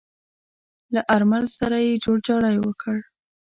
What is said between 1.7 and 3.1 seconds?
يې جوړجاړی وکړ.